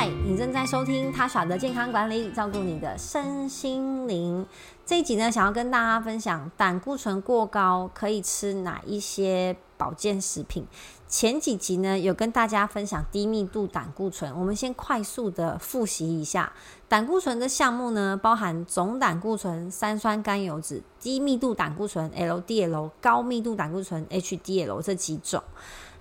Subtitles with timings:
[0.00, 4.46] 嗨，你正在收听他耍的健康管理，照顾你的身心灵。
[4.86, 10.64] 这一集呢，想要跟大家分享胆固醇过高可以吃哪一些保健食品。
[11.08, 16.52] 前几集呢，有跟大家分享低密度胆固醇，我们先快速的复习一下
[16.86, 25.42] 胆固醇的项目呢，包含总胆固醇、三酸甘油脂、低密度胆固醇 （LDL）、高密度胆固醇 （HDL） 这几种。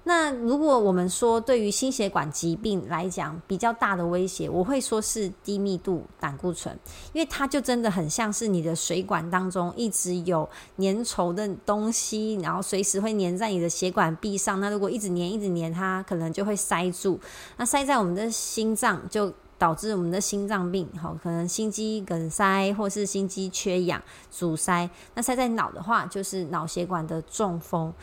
[0.07, 6.73] 那如果我们说对于心血管疾病来讲比较大的威胁，我会说是低密度胆固醇，
[7.11, 14.61] 因为它就真的很像是你的水管当中一直有粘稠的东西，然后随时会粘在你的血管壁上。
[14.61, 17.19] 那如果一直粘一直粘，它可能就会塞住。
[17.57, 24.01] 那塞在我们的心脏，就导致我们的心脏病，好，可能心肌梗塞或是心肌缺氧
[24.31, 24.89] 阻塞。
[25.15, 27.93] 那塞在脑的话，就是脑血管的中风。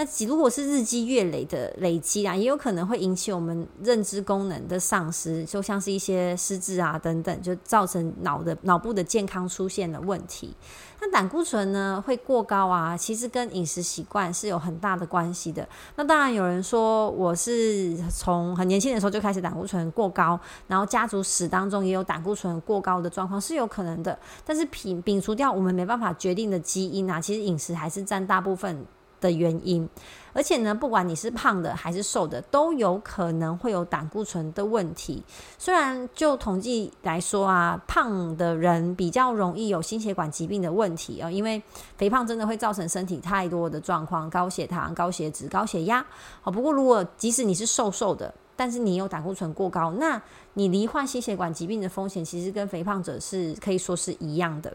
[0.00, 10.54] 那如果是日积月累的累积啊，也有可能会引起我们认知功能的丧失，就像是一些失智啊等等，就造成脑的脑部的健康出现了问题。
[11.02, 15.68] 那胆固醇呢会过高啊，其实跟饮食习惯是有很大的关系的。
[15.96, 24.18] 那当然有人说我是从很年轻的时候就开始胆固醇过高，然后家族史当中也有胆固醇过高的状况是有可能的。
[24.46, 28.86] 但是摒摒除掉我们没办法决定的基因啊，其实饮食还是占大部分。
[29.20, 29.88] 的原因，
[30.32, 35.22] 而且呢，不管你是胖的还是瘦的，都有可能会有胆固醇的问题。
[35.58, 41.62] 虽然就统计来说啊，胖的人比较容易有心血管疾病的问题啊，因为
[41.96, 46.04] 肥胖真的会造成身体太多的状况，高血糖、高血脂、高血压。
[46.40, 50.20] 好，不过如果即使你是瘦瘦的，但是你有胆固醇过高，那
[50.54, 54.74] 你罹患心血管疾病的风险其实跟肥胖者是可以说是一样的。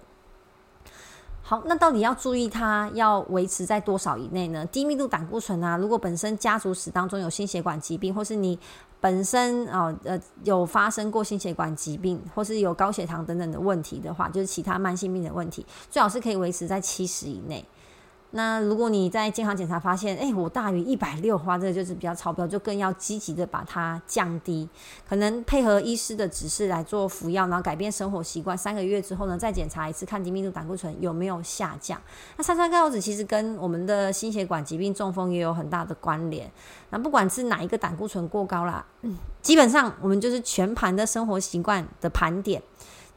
[1.48, 4.66] 好，那到底要注意它要维持在多少以内呢？
[4.72, 8.58] 低密度胆固醇啊，如果本身家族史当中有心血管疾病，或是你
[9.00, 17.64] 本身啊呃有发生过心血管疾病，或是有高血糖等等的问题的话，就是其他慢性病的问题，最好是可以维持在七十以内。
[18.35, 24.68] 那如果你在健康检查发现，哎，我大于一百六，话这个就是比较超标，就更要积极的把它降低，
[25.07, 31.97] 可能配合医师的指示来做服药，然后改变生活习惯，三个月之后呢，再检查一次，看低密度胆固醇有没有下降。
[32.35, 36.51] 那三酸甘油酯其实跟我们的心血管疾病、中风也有很大的关联。
[36.90, 38.85] 那不管是哪一个胆固醇过高啦，
[39.41, 42.62] 基本上我们就是全盘的生活习惯的盘点。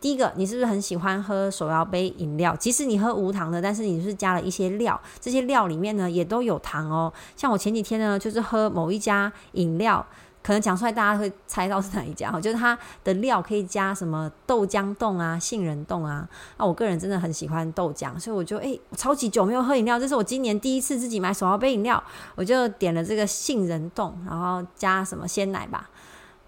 [0.00, 2.54] 第一个，你是不是很喜欢喝手摇杯饮料？
[2.54, 7.12] 即使你喝无糖的，但是你是加了一些料，这些料里面呢也都有糖哦。
[7.36, 10.06] 像我前几天呢，就是喝某一家饮料，
[10.40, 16.28] 可能讲出来大家会猜到是哪一家哈， 就是它的料可以加什么豆浆冻啊、杏仁冻啊。
[16.58, 22.00] 那，我个人真的很喜欢豆浆，所以我就诶，超级久没有喝饮料，这是我今年第一次自己买手摇杯饮料，
[22.36, 25.90] 我就点了这个杏仁冻，然后加什么鲜奶吧。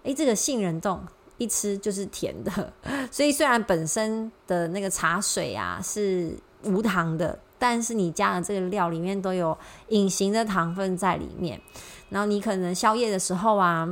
[0.03, 1.01] 诶，这个杏仁冻。
[1.41, 2.71] 一吃就是甜的，
[3.09, 9.57] 所以虽然本身的那个茶水啊是无糖的，但是你加的这个料里面都有
[9.87, 11.59] 隐形的糖分在里面。
[12.09, 13.87] 然后你可能宵夜的时候啊，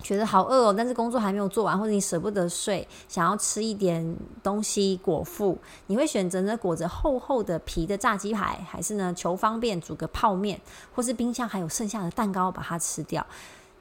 [0.00, 5.58] 觉得好饿哦，但是工作还没有做完，或者你舍不得睡，想要吃一点东西果腹，
[5.88, 10.60] 你会选择呢裹着厚厚的皮的炸鸡排，还是呢求方便煮个泡面，
[10.94, 13.26] 或是冰箱还有剩下的蛋糕把它吃掉？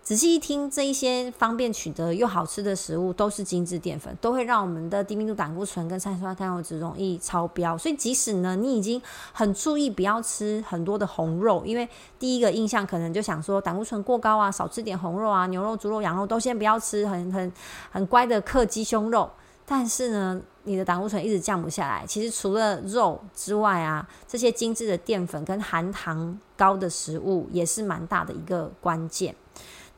[0.08, 7.78] 仔细一听，这一些方便取得又好吃的食物都是精致淀粉，都会让我们的低密度胆固醇跟三酸甘油脂容易超标。
[7.78, 9.02] 所以，即使呢你已经
[9.34, 11.86] 很注意不要吃很多的红肉，因为
[12.18, 17.52] 第一个印象可能就想说胆固醇过高啊，少吃点红肉啊，牛肉、猪肉、羊肉都先不要吃，很很
[17.92, 19.30] 很乖的克鸡胸肉。
[19.66, 22.06] 但是呢，你的胆固醇一直降不下来。
[22.08, 29.36] 其实除了肉之外啊，这些精致的淀粉跟含糖高的食物也是蛮大的一个关键。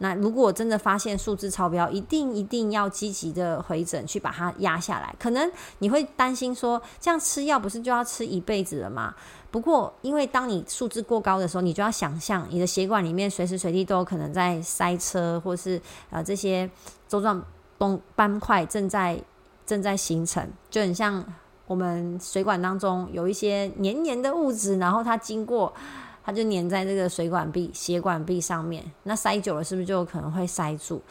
[0.02, 5.14] 那如果真的发现数字超标，一定一定要积极的回诊去把它压下来。
[5.20, 9.14] 可能你会担心说，这样吃药不是就要吃一辈子了吗？
[9.52, 16.70] 不过，因为当你数字过高的时候，你就要想象你的血管里面随时随地都有可能在塞车，或是呃这些
[17.08, 17.44] 周状
[17.78, 19.22] 斑斑块正在
[19.66, 21.22] 正在形成，就很像
[21.68, 25.74] 我们水管当中有一些黏黏的物质，然后它经过。
[26.30, 31.02] 它就粘在这个水管壁、血管壁上面，那塞久了是不是就有可能会塞住？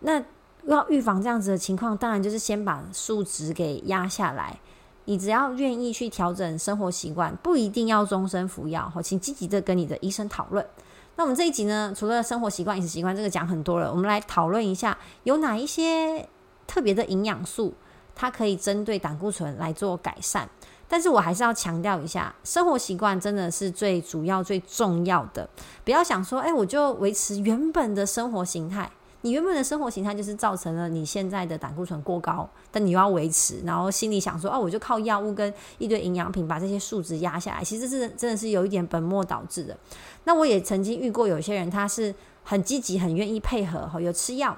[0.00, 0.20] 那
[0.66, 4.58] 要预防这样子的情况，当然就是先把数值给压下来。
[5.04, 8.90] 你只要愿意去调整生活习惯，不一定要终身服药。
[8.92, 10.66] 好，请积极的跟你的医生讨论。
[11.14, 16.28] 那我们这一集呢，除了生活习惯、饮食习惯这个讲很多了，我们来讨论一下有哪一些
[16.66, 17.72] 特别的营养素，
[18.16, 20.48] 它可以针对胆固醇来做改善。
[20.88, 25.48] 但是我还是要强调一下，生活习惯真的是最主要、最重要的。
[25.84, 28.90] 不要想说，哎，我就维持原本的生活形态，
[29.20, 39.76] 你原本的生活形态就是造成了你现在的胆固醇过高，但你又要维持，然后心里想说，哦，我就靠药物跟一堆营养品把这些数值压下来，其实是真的是有一点本末倒置的。
[40.24, 42.14] 那我也曾经遇过有些人，他是
[42.44, 44.56] 很积极、很愿意配合，有吃药，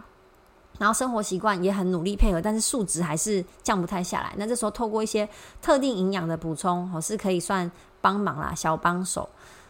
[0.80, 4.32] 然后生活习惯也很努力配合，但是数值还是降不太下来。
[4.38, 5.28] 那这时候透过一些
[5.60, 9.28] 特定营养的补充，哦，是可以算帮忙啦，小帮手。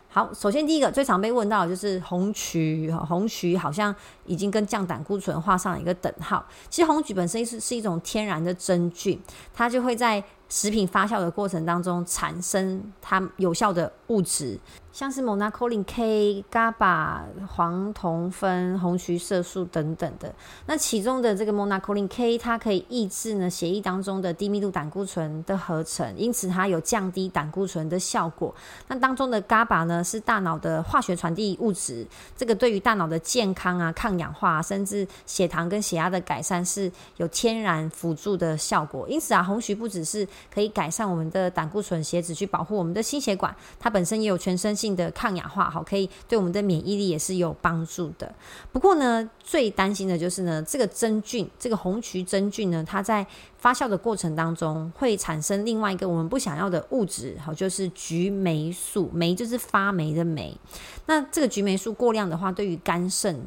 [0.08, 3.92] 好，首先第一个最常被问到的就是红曲，红曲好像
[4.24, 6.46] 已经跟降胆固醇画上了一个等号。
[6.68, 9.20] 其实红曲本身是是一种天然的真菌，
[9.52, 14.58] 它就会在食品发酵的过程当中产生它有效的物质。
[14.92, 20.34] 像是 monacolin K、GABA、黄酮酚、红曲色素等等的，
[20.66, 28.52] 那其中的这个 monacolin K，它可以抑制呢血液当中的低密度胆固醇的合成，因此它有降低胆固醇的效果。
[28.88, 32.04] 那当中的 GABA 呢，是大脑的化学传递物质，
[32.36, 39.08] 这个对于大脑的健康啊、抗氧化，甚至血糖跟血压的改善是有天然辅助的效果。
[39.08, 44.70] 因此啊，红曲不只是可以改善我们的胆固醇血脂，去保护我们的心血管，它本身也有全身。
[44.80, 48.34] 性的抗氧化好，可以对我们的免疫力也是有帮助的。
[48.72, 53.26] 不过呢，最担心的就是呢，这个真菌，这个红曲真菌呢，它在
[53.58, 59.10] 发酵的过程当中会产生另外一个我们不想要的物质，好，就是菊霉素。
[59.12, 60.56] 霉就是发霉的霉。
[61.04, 63.38] 那这个菊霉素过量的话，对于肝肾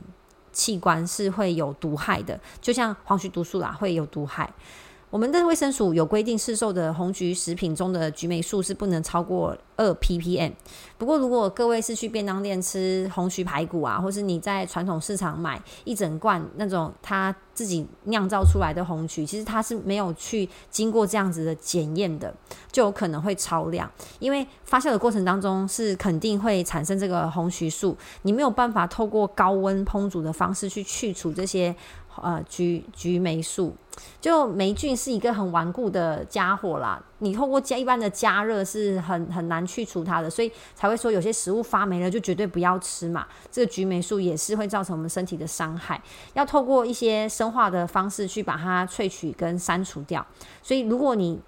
[0.52, 4.54] 器官是会有毒害的，就像黄曲毒素啦，会有毒害。
[5.14, 10.52] 我们的卫生署有规定，市售的红橘食品中的菊霉素是不能超过二 ppm。
[10.98, 22.34] 不过，如果各位是去便当店吃红曲排骨啊，或是你在传统市场买一整罐那种他自己酿造出来的红曲，其实它是没有去经过这样子的检验的，
[22.72, 23.88] 就有可能会超量。
[24.18, 31.76] 因为发酵的过程当中是肯定会产生这个红曲素，你没有办法透过高温烹煮的方式去去除这些。
[32.22, 33.76] 呃，菊菊霉素，
[34.22, 37.04] 就霉菌是一个很顽固的家伙啦。
[37.20, 43.26] 你透过加一般的加热是很很难去除它的，所以才会说有些食物发霉了就绝对不要吃嘛。
[43.52, 46.02] 这个菊霉素也是会造成我们身体的伤害，
[46.34, 50.26] 要透过一些生化的方式去把它萃取跟删除掉。
[50.62, 51.42] 所以如果你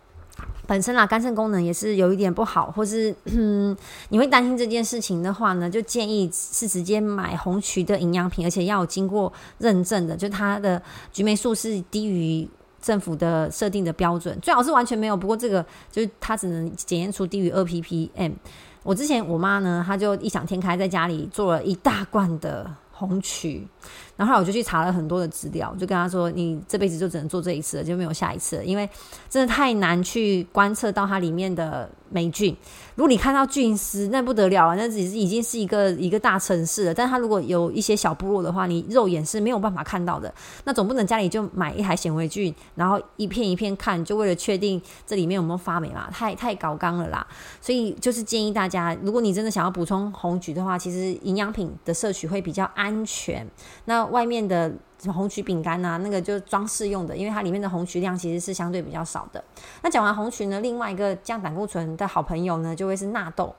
[0.68, 3.76] 本身啊，肝肾功能也是有一点不好，或是嗯
[4.10, 10.82] 你会担心这件事情的话呢，就建议是直接买红曲的营养品，而且要有经过认证的，就它的
[11.14, 12.48] 菊霉素是低于
[12.82, 15.16] 政府的设定的标准，最好是完全没有。
[15.16, 18.34] 不过这个就是它只能检验出低于二 ppm。
[18.82, 23.68] 我之前我妈呢，她就异想天开，在家里做了一大罐的红曲。
[24.16, 28.90] 然后我就去查了很多的资料，就跟他说：“你这辈子就只能做这一次了，就没有下一次了，因为
[29.30, 32.56] 真的太难去观测到它里面的霉菌。
[32.96, 36.94] 如果你看到菌丝，那不得了啊，那只是已经是一个一个大城市了。
[36.94, 40.34] 但它如果有一些小部落的话，你肉眼是没有办法看到的。
[40.64, 46.10] 那总不能家里就买一台显微镜，然后一片一片看，就为了确定这里面有没有发霉嘛？
[46.10, 47.26] 太太高纲了啦。
[47.60, 53.46] 所以就是建议大家，如果你真的想要补充红菊的话，其实营养品的摄取会比较安全。
[53.84, 54.72] 那外面的
[55.14, 59.44] 红曲饼干呐，那个就是装饰用的，因为它里面的红曲量其实是相对比较少的。
[59.82, 63.54] 那讲完红曲呢，另外一个降胆固醇的好朋友呢，就会是纳豆，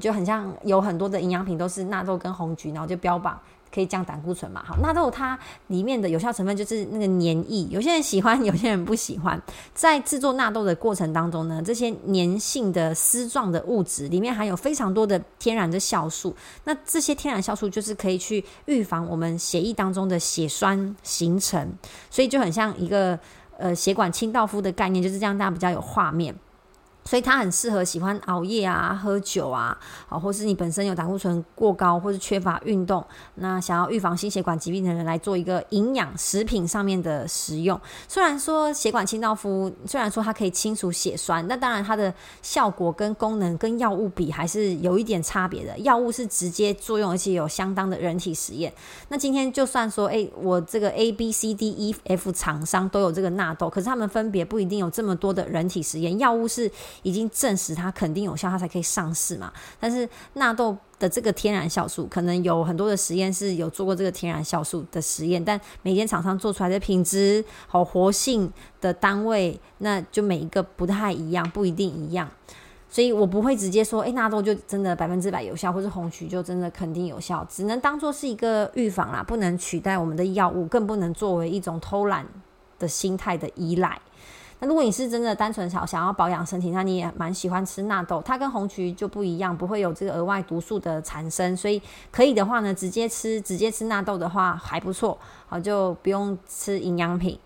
[0.00, 3.38] 就很像有很多的营养品都是纳豆跟红曲，然后就标榜。
[3.72, 4.62] 可以降胆固醇嘛？
[4.64, 5.38] 好，纳豆它
[5.68, 9.40] 里面的有效成分就是那个粘液，有些人喜欢， 有些人不喜欢。
[9.74, 16.34] 在制作纳豆的过程当中呢，这些粘性的丝状的物质里面含有非常多的天然的酵素。
[16.64, 21.72] 那这些天然酵素就是可以去预防我们血液当中的血栓形成，
[22.10, 23.18] 所以就很像一个
[23.56, 26.34] 呃血管清道夫的概念，就是这样，大家比较有画面。
[27.04, 29.76] 所以它很适合喜欢熬夜啊、喝酒啊，
[30.06, 33.04] 好，或是你本身有胆固醇过高，或是缺乏运动，
[33.36, 37.80] 那想要预防心血管疾病的人来做一个营养食品上面的食用。
[38.06, 45.76] 虽然说血管清道夫，虽然说它可以清除血栓，那当然它的效果跟功能跟药物比还是有一点差别的。
[45.78, 48.72] 药物是直接作用，而且有相当的人体实验。
[49.08, 56.16] 那今天就算说，哎，我这个 A、B、C、D、E、F 厂商都有这个纳豆，可是他们分别不一定有这么多的人体实验。
[56.18, 56.70] 药物是。
[57.02, 59.52] 已经证实它肯定有效，它才可以上市嘛。
[59.78, 72.28] 但是纳豆的这个天然酵素，可能有很多的实验室有做过这个天然酵素的实验，但每间厂商做出来的品质和活性的单位，那就每一个不太一样，不一定一样。
[72.92, 82.26] 所以我不会直接说，哎，纳豆就真的百分之百有效，或者红曲就真的肯定有效，只能当做是一个预防啦，不能取代我们的药物，更不能作为一种偷懒
[82.80, 83.96] 的心态的依赖。
[84.62, 91.80] 那如果你是真的单纯想想要保养身体，那你也蛮喜欢吃纳豆，它跟红曲就不一样，不会有这个额外毒素的产生，所以
[92.12, 97.38] 可以的话呢，直接吃直接吃纳豆的话还不错，好就不用吃营养品，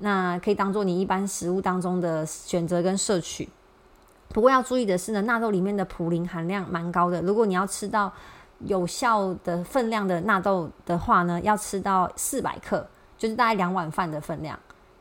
[0.00, 3.48] 那可以当做你一般食物当中的选择跟摄取。
[4.28, 8.12] 不过要注意的是呢，纳豆里面的普林含量蛮高的，如果你要吃到
[8.66, 12.86] 有效的分量的纳豆的话呢，要吃到四百克，
[13.16, 14.58] 就是大概两碗饭的分量。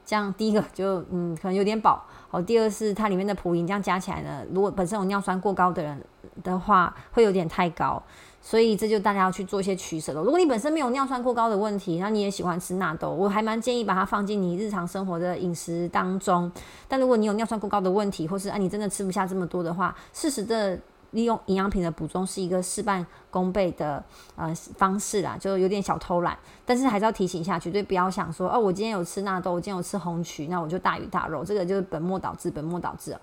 [0.09, 6.03] 这样第一个就嗯可能有点饱，好，第二是它里面的普林这样加起来呢，如果本身有尿酸过高的人
[6.41, 8.01] 的话，会有点太高，
[8.41, 10.23] 所以这就大家要去做一些取舍了。
[10.23, 16.51] 如果你本身没有尿酸过高的问题，那你也喜欢吃纳豆，我还蛮建议把它放进你日常生活的饮食当中。
[16.87, 20.79] 但如果你有尿酸过高的问题，或是啊你真的吃不下这么多的话，适时的。
[21.11, 24.03] 利用营养品的补充是一个事半功倍的
[24.35, 33.17] 呃方式啦，就有点小偷懒，但是还是要提醒一下，绝对不要想说哦，我今天有吃纳豆，我今天有吃红曲，那我就大鱼大肉，这个就是本末倒置，本末倒置。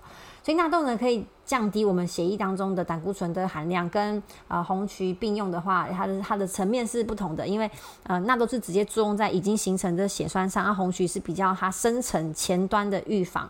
[0.47, 7.69] 所以纳豆呢，可以降低我们血液当中的胆固醇的含量，跟呃红曲并用的话，它的它的层面是不同的，因为
[8.03, 13.49] 呃纳豆是直接作用在已经形成的血栓上，而红曲是比较它深层前端的预防。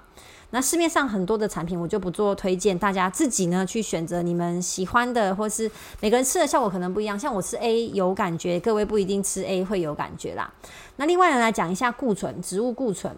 [0.49, 5.69] 那市面上很多的产品，我就不做推荐，大家自己呢去选择你们喜欢的，或是
[6.01, 7.19] 每个人吃的效果可能不一样。
[7.19, 10.51] 像我吃 A 有感觉，各位不一定吃 A 会有感觉啦。
[10.95, 13.15] 那另外呢，来讲一下固醇，植物固醇。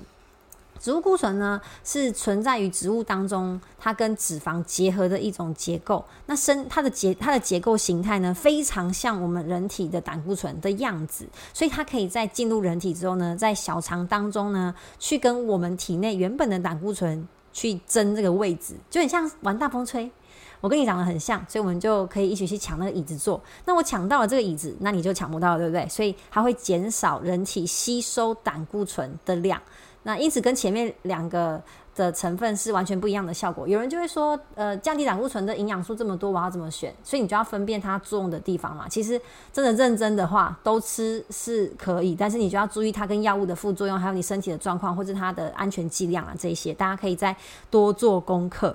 [0.80, 6.04] 植物固醇呢，是存在于植物当中，它跟脂肪结合的一种结构。
[6.26, 20.10] 那生它的结它的结构形态呢，非常像我们人体的胆固醇的样子，所以它可以在进入人体之后呢，在小肠当中呢，去跟我们体内原本的胆固醇去争这个位置，就很像玩大风吹。
[20.62, 23.42] 我跟你长得很像，所以我们就可以一起去抢那个椅子坐。
[23.64, 25.88] 那我抢到了这个椅子，那你就抢不到，对不对？
[25.88, 29.62] 所以它会减少人体吸收胆固醇的量。
[30.04, 31.62] 那因此跟前面两个
[32.00, 33.68] 的成分是完全不一样的效果。
[33.68, 36.96] 有人就会说，呃，降低胆固醇的营养素这么多，我要怎么选？
[37.04, 38.88] 所以你就要分辨它作用的地方嘛。
[38.88, 39.20] 其实
[39.52, 47.36] 真的认真的话，都吃是可以，但是你就要注意它跟药物的副作用，还有你身体的状况或者它的安全剂量啊这些，大家可以再
[47.70, 48.74] 多做功课。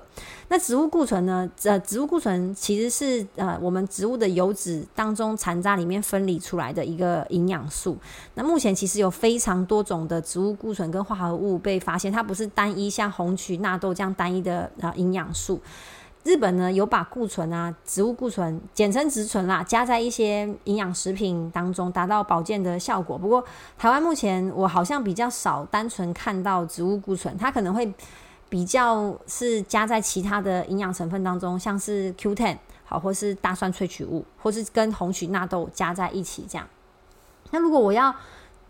[0.49, 1.49] 那植物固醇呢？
[1.63, 7.97] 呃，植物固醇其实是呃我们植物的油脂当中残渣里面分离出来的一个营养素。
[8.35, 15.61] 那目前其实有非常多种的植物固醇跟化合物被发现，它不是单一像红曲、纳豆这样单一的啊营养素。
[16.23, 23.17] 日本呢有把固醇啊，植物固醇简称植醇啦，加在一些营养食品当中，达到保健的效果。
[23.17, 23.43] 不过
[23.77, 27.93] 台湾目前我好像比较少单纯看到植物固醇，它可能会。
[28.47, 32.55] 比较是加在其他的营养成分当中，像是 Q10
[32.85, 36.65] 好，或是大蒜萃取物，或是跟红曲纳豆加在一起这样。
[37.49, 38.15] 那如果我要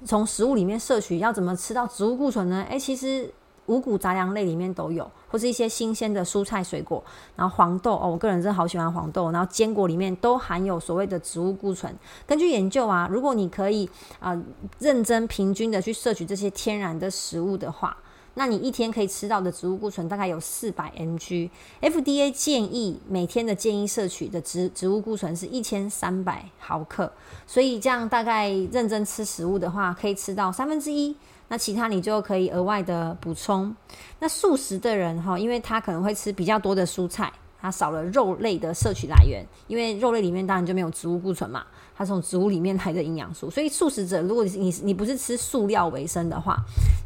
[0.05, 2.65] 从食物里面摄取，要怎么吃到植物固醇呢？
[2.69, 3.29] 诶，其实
[3.67, 7.03] 五谷杂粮类里面都有，或是一些新鲜的蔬菜水果，
[7.35, 11.93] 然后黄豆哦，我个人真的好喜欢黄豆，然后坚果里面都含有所谓的植物固醇。
[12.25, 14.39] 根据研究啊，如果你可以啊
[14.79, 17.97] 认真平均的去摄取这些天然的食物的话。
[18.37, 27.09] 那你一天可以吃到的植物固醇大概有四百 mg，FDA 建议每天的建议摄取的植植物固醇是一千三百毫克，
[27.47, 31.15] 所以这样大概认真吃食物的话，可以吃到三分之一，
[31.47, 33.75] 那其他你就可以额外的补充。
[34.19, 41.65] 那素食的人哈，因为他可能会吃比较多的蔬菜，他少了肉类的摄取来源，因为肉类里面当然就没有植物固醇嘛。
[41.97, 46.57] 它从植物里面来的营养素，所以素食者，如果你你不是吃素料为生的话，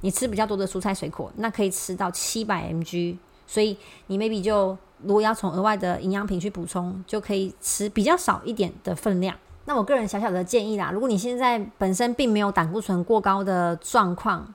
[0.01, 3.15] 你吃比较多的蔬菜水果，那可以吃到七百 mg。
[3.45, 3.77] 所以
[4.07, 9.35] 你 maybe 就如果要从额外的营养品去补充，就可以吃比较少一点的分量。
[9.65, 14.53] 那我个人小小的建议啦，如果你现在本身并没有胆固醇过高的状况。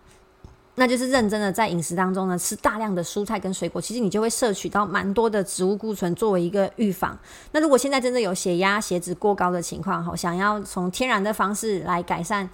[0.76, 7.16] 那就是认真的在饮食当中呢，吃大量的蔬菜跟水果，其实你就会摄取到蛮多的植物固醇作为一个预防。
[7.52, 12.50] 那如果现在真的有血压、血脂过高的情况，哈，想要从天然的方式来改善。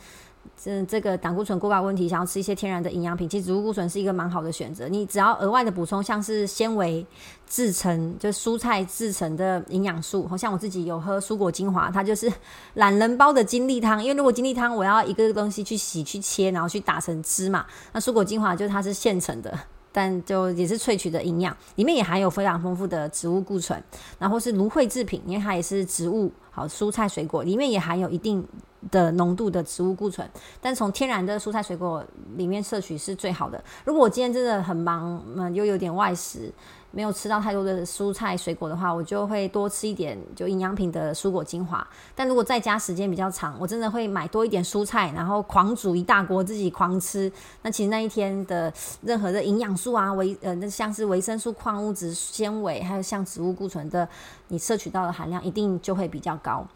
[0.62, 4.88] 这这个胆固醇过高问题，想要吃一些天然的营养品，其实植物固醇是一个蛮好的选择。
[4.88, 7.06] 你只要额外的补充，像是纤维
[7.49, 12.30] 制成，就蔬菜制成的营养素，好像我自己有喝蔬果精华，它就是
[12.75, 14.02] 懒人包的精力汤。
[14.02, 19.59] 因为如果精力汤我要一个东西去洗、去切，然后去打成汁嘛，那蔬果精华就是它是现成的。
[19.92, 23.82] 但就也是萃取的营养，里面也含有非常丰富的植物固醇，
[24.20, 28.47] 然后是芦荟制品，因为它也是植物，好蔬菜水果里面也含有一定
[28.90, 30.28] 的浓度的植物固醇，
[30.60, 32.02] 但从天然的蔬菜水果
[32.37, 33.62] 里面摄取是最好的。
[33.84, 36.50] 如果我今天真的很忙，嗯，又有点外食，
[36.90, 41.87] 没有吃到太多的蔬菜水果的话，我就会多吃一点就营养品的蔬果精华。
[42.14, 47.30] 但如果在家时间比较长，我真的会买多一点蔬菜，然后狂煮一大锅自己狂吃。
[47.62, 54.09] 那其实那一天的任何的营养素啊，维呃，那像是维生素、矿物质、纤维，还有像植物固醇的，
[54.49, 56.66] 你摄取到的含量一定就会比较高。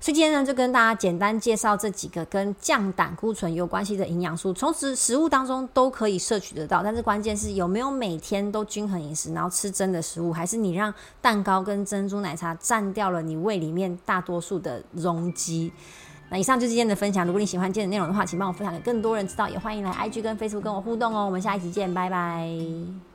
[0.00, 6.82] 所以今天呢，就跟大家简单介绍这几个跟降胆固醇有关系的营养素，从食食物当中都可以摄取得到。
[6.82, 10.92] 但是关键是有没有每天都均衡饮食，然后吃是真的食物，还是你让
[11.22, 15.72] 蛋糕跟珍珠奶茶占掉了你胃里面大多数的容积？
[16.28, 17.24] 那以上就是今天的分享。
[17.26, 21.24] 如果你喜欢今天的内容的话，请帮我分享给更多人知道，也欢迎来 IG 跟 Facebook 跟我互动哦。
[21.24, 23.13] 我们下一集见，拜拜。